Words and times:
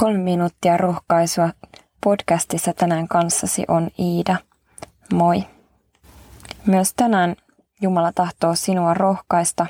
Kolme 0.00 0.18
minuuttia 0.18 0.76
rohkaisua 0.76 1.50
podcastissa 2.04 2.72
tänään 2.72 3.08
kanssasi 3.08 3.64
on 3.68 3.88
Iida. 3.98 4.36
Moi. 5.12 5.44
Myös 6.66 6.94
tänään 6.96 7.36
Jumala 7.82 8.12
tahtoo 8.12 8.54
sinua 8.54 8.94
rohkaista 8.94 9.66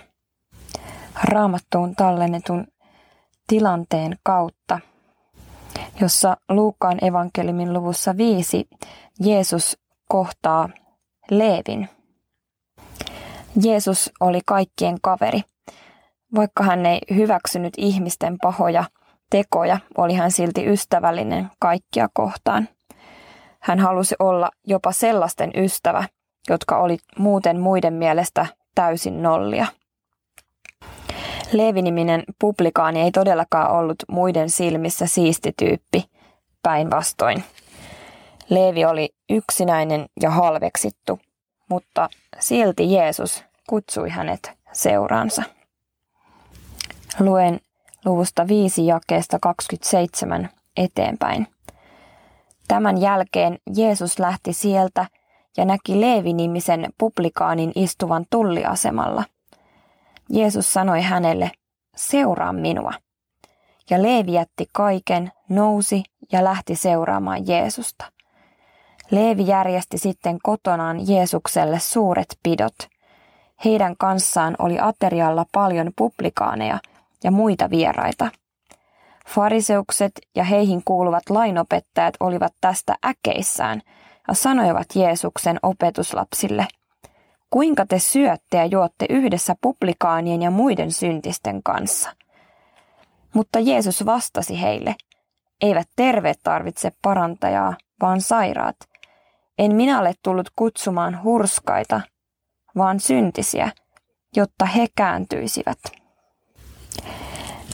raamattuun 1.24 1.96
tallennetun 1.96 2.66
tilanteen 3.46 4.16
kautta, 4.22 4.80
jossa 6.00 6.36
Luukkaan 6.48 7.04
evankeliumin 7.04 7.72
luvussa 7.72 8.16
viisi 8.16 8.68
Jeesus 9.20 9.78
kohtaa 10.08 10.68
Leevin. 11.30 11.88
Jeesus 13.62 14.10
oli 14.20 14.40
kaikkien 14.46 15.00
kaveri. 15.02 15.42
Vaikka 16.34 16.64
hän 16.64 16.86
ei 16.86 17.00
hyväksynyt 17.14 17.74
ihmisten 17.76 18.38
pahoja 18.42 18.84
tekoja, 19.30 19.78
oli 19.96 20.14
hän 20.14 20.30
silti 20.30 20.66
ystävällinen 20.66 21.50
kaikkia 21.58 22.08
kohtaan. 22.12 22.68
Hän 23.60 23.78
halusi 23.78 24.14
olla 24.18 24.50
jopa 24.66 24.92
sellaisten 24.92 25.50
ystävä, 25.56 26.04
jotka 26.48 26.78
oli 26.78 26.98
muuten 27.18 27.60
muiden 27.60 27.94
mielestä 27.94 28.46
täysin 28.74 29.22
nollia. 29.22 29.66
Leevi-niminen 31.52 32.22
publikaani 32.40 33.00
ei 33.00 33.10
todellakaan 33.10 33.70
ollut 33.70 33.96
muiden 34.08 34.50
silmissä 34.50 35.06
siisti 35.06 35.52
tyyppi, 35.58 36.04
päinvastoin. 36.62 37.44
Leevi 38.48 38.84
oli 38.84 39.14
yksinäinen 39.30 40.06
ja 40.22 40.30
halveksittu, 40.30 41.20
mutta 41.68 42.08
silti 42.38 42.92
Jeesus 42.92 43.44
kutsui 43.68 44.08
hänet 44.08 44.52
seuraansa. 44.72 45.42
Luen 47.20 47.60
luvusta 48.04 48.48
5 48.48 48.86
jakeesta 48.86 49.38
27 49.38 50.48
eteenpäin. 50.76 51.46
Tämän 52.68 53.00
jälkeen 53.00 53.58
Jeesus 53.76 54.18
lähti 54.18 54.52
sieltä 54.52 55.06
ja 55.56 55.64
näki 55.64 56.00
Leevi-nimisen 56.00 56.92
publikaanin 56.98 57.72
istuvan 57.74 58.24
tulliasemalla. 58.30 59.24
Jeesus 60.28 60.72
sanoi 60.72 61.00
hänelle, 61.00 61.50
seuraa 61.96 62.52
minua. 62.52 62.92
Ja 63.90 64.02
Leevi 64.02 64.32
jätti 64.32 64.66
kaiken, 64.72 65.32
nousi 65.48 66.02
ja 66.32 66.44
lähti 66.44 66.76
seuraamaan 66.76 67.48
Jeesusta. 67.48 68.04
Leevi 69.10 69.46
järjesti 69.46 69.98
sitten 69.98 70.38
kotonaan 70.42 71.08
Jeesukselle 71.08 71.78
suuret 71.78 72.38
pidot. 72.42 72.74
Heidän 73.64 73.96
kanssaan 73.96 74.56
oli 74.58 74.78
aterialla 74.80 75.44
paljon 75.52 75.92
publikaaneja 75.96 76.78
ja 77.24 77.30
muita 77.30 77.70
vieraita. 77.70 78.28
Fariseukset 79.28 80.12
ja 80.36 80.44
heihin 80.44 80.82
kuuluvat 80.84 81.30
lainopettajat 81.30 82.14
olivat 82.20 82.54
tästä 82.60 82.94
äkeissään 83.06 83.82
ja 84.28 84.34
sanoivat 84.34 84.86
Jeesuksen 84.94 85.58
opetuslapsille, 85.62 86.66
kuinka 87.50 87.86
te 87.86 87.98
syötte 87.98 88.56
ja 88.56 88.64
juotte 88.64 89.06
yhdessä 89.08 89.54
publikaanien 89.60 90.42
ja 90.42 90.50
muiden 90.50 90.92
syntisten 90.92 91.62
kanssa? 91.62 92.10
Mutta 93.34 93.58
Jeesus 93.58 94.06
vastasi 94.06 94.62
heille, 94.62 94.94
eivät 95.60 95.88
terveet 95.96 96.40
tarvitse 96.42 96.90
parantajaa, 97.02 97.76
vaan 98.00 98.20
sairaat. 98.20 98.76
En 99.58 99.74
minä 99.74 100.00
ole 100.00 100.12
tullut 100.22 100.48
kutsumaan 100.56 101.22
hurskaita, 101.22 102.00
vaan 102.76 103.00
syntisiä, 103.00 103.70
jotta 104.36 104.64
he 104.64 104.86
kääntyisivät. 104.96 105.99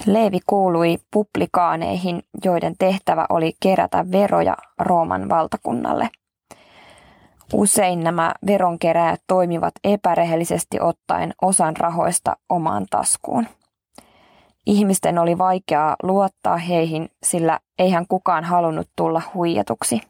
Leevi 0.07 0.39
kuului 0.47 0.99
publikaaneihin, 1.11 2.23
joiden 2.45 2.75
tehtävä 2.79 3.27
oli 3.29 3.53
kerätä 3.61 4.05
veroja 4.13 4.57
Rooman 4.79 5.29
valtakunnalle. 5.29 6.09
Usein 7.53 8.01
nämä 8.01 8.35
veronkeräjät 8.47 9.21
toimivat 9.27 9.75
epärehellisesti 9.85 10.81
ottaen 10.81 11.35
osan 11.43 11.77
rahoista 11.77 12.37
omaan 12.49 12.87
taskuun. 12.91 13.47
Ihmisten 14.67 15.19
oli 15.19 15.39
vaikeaa 15.39 15.97
luottaa 16.03 16.57
heihin, 16.57 17.09
sillä 17.23 17.61
eihän 17.79 18.07
kukaan 18.09 18.45
halunnut 18.45 18.89
tulla 18.97 19.23
huijatuksi. 19.35 20.01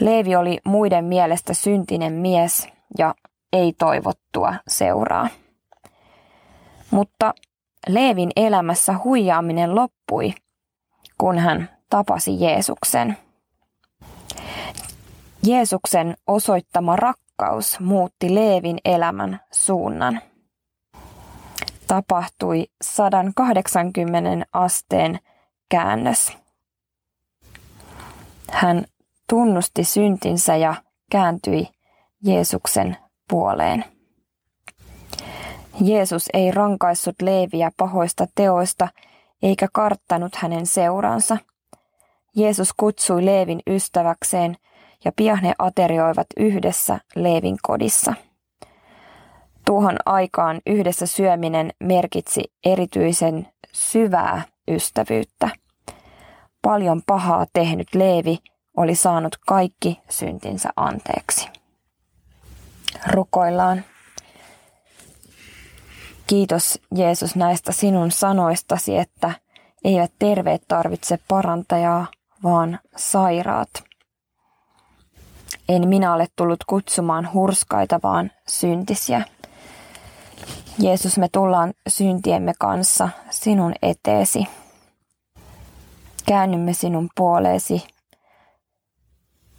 Leevi 0.00 0.36
oli 0.36 0.58
muiden 0.64 1.04
mielestä 1.04 1.54
syntinen 1.54 2.12
mies 2.12 2.68
ja 2.98 3.14
ei 3.52 3.72
toivottua 3.78 4.54
seuraa. 4.68 5.28
Mutta 6.90 7.34
Leevin 7.88 8.30
elämässä 8.36 8.94
huijaaminen 9.04 9.74
loppui, 9.74 10.34
kun 11.18 11.38
hän 11.38 11.70
tapasi 11.90 12.40
Jeesuksen. 12.40 13.16
Jeesuksen 15.42 16.16
osoittama 16.26 16.96
rakkaus 16.96 17.80
muutti 17.80 18.34
Leevin 18.34 18.78
elämän 18.84 19.40
suunnan. 19.52 20.20
Tapahtui 21.86 22.66
180 22.82 24.46
asteen 24.52 25.18
käännös. 25.68 26.38
Hän 28.50 28.84
tunnusti 29.28 29.84
syntinsä 29.84 30.56
ja 30.56 30.74
kääntyi 31.10 31.68
Jeesuksen 32.24 32.96
puoleen. 33.28 33.95
Jeesus 35.80 36.28
ei 36.34 36.50
rankaissut 36.50 37.14
Leeviä 37.22 37.70
pahoista 37.76 38.26
teoista 38.34 38.88
eikä 39.42 39.68
karttanut 39.72 40.34
hänen 40.34 40.66
seuraansa. 40.66 41.36
Jeesus 42.36 42.72
kutsui 42.76 43.24
Leevin 43.24 43.60
ystäväkseen 43.66 44.56
ja 45.04 45.12
pian 45.16 45.42
he 45.42 45.54
aterioivat 45.58 46.26
yhdessä 46.36 46.98
Leevin 47.14 47.56
kodissa. 47.62 48.14
Tuohon 49.66 49.96
aikaan 50.06 50.60
yhdessä 50.66 51.06
syöminen 51.06 51.72
merkitsi 51.80 52.42
erityisen 52.64 53.48
syvää 53.72 54.42
ystävyyttä. 54.68 55.48
Paljon 56.62 57.02
pahaa 57.06 57.46
tehnyt 57.52 57.94
Leevi 57.94 58.38
oli 58.76 58.94
saanut 58.94 59.36
kaikki 59.46 60.00
syntinsä 60.08 60.68
anteeksi. 60.76 61.48
Rukoillaan. 63.12 63.84
Kiitos 66.26 66.80
Jeesus 66.94 67.36
näistä 67.36 67.72
sinun 67.72 68.10
sanoistasi, 68.10 68.98
että 68.98 69.32
eivät 69.84 70.12
terveet 70.18 70.62
tarvitse 70.68 71.18
parantajaa, 71.28 72.06
vaan 72.42 72.78
sairaat. 72.96 73.68
En 75.68 75.88
minä 75.88 76.14
ole 76.14 76.26
tullut 76.36 76.64
kutsumaan 76.66 77.32
hurskaita, 77.32 78.00
vaan 78.02 78.30
syntisiä. 78.48 79.24
Jeesus, 80.78 81.18
me 81.18 81.28
tullaan 81.32 81.74
syntiemme 81.88 82.52
kanssa 82.58 83.08
sinun 83.30 83.74
eteesi. 83.82 84.46
Käännymme 86.26 86.72
sinun 86.72 87.08
puoleesi 87.14 87.86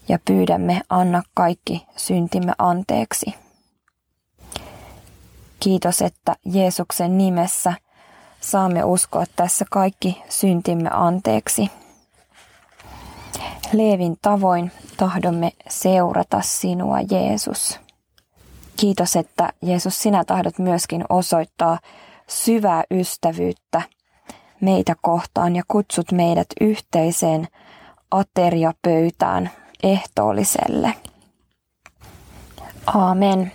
ja 0.09 0.19
pyydämme 0.25 0.81
anna 0.89 1.23
kaikki 1.33 1.87
syntimme 1.95 2.53
anteeksi. 2.57 3.46
Kiitos, 5.59 6.01
että 6.01 6.35
Jeesuksen 6.45 7.17
nimessä 7.17 7.73
saamme 8.41 8.83
uskoa 8.83 9.23
tässä 9.35 9.65
kaikki 9.71 10.23
syntimme 10.29 10.89
anteeksi. 10.93 11.71
Leevin 13.73 14.17
tavoin 14.21 14.71
tahdomme 14.97 15.51
seurata 15.69 16.41
sinua, 16.41 16.97
Jeesus. 17.11 17.79
Kiitos, 18.77 19.15
että 19.15 19.53
Jeesus 19.61 20.01
sinä 20.01 20.25
tahdot 20.25 20.59
myöskin 20.59 21.05
osoittaa 21.09 21.79
syvää 22.27 22.83
ystävyyttä 22.91 23.81
meitä 24.61 24.95
kohtaan 25.01 25.55
ja 25.55 25.63
kutsut 25.67 26.11
meidät 26.11 26.47
yhteiseen 26.61 27.47
ateriapöytään 28.11 29.51
ehtoolliselle. 29.83 30.93
Aamen. 32.87 33.51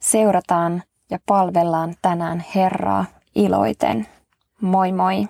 Seurataan 0.00 0.82
ja 1.10 1.18
palvellaan 1.26 1.94
tänään 2.02 2.44
Herraa 2.54 3.04
iloiten. 3.34 4.06
Moi 4.60 4.92
moi! 4.92 5.28